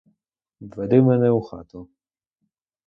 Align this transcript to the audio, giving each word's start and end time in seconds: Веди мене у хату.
Веди 0.61 1.01
мене 1.01 1.29
у 1.29 1.41
хату. 1.41 1.89